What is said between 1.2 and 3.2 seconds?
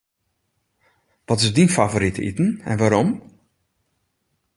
Wat is dyn favorite iten en wêrom?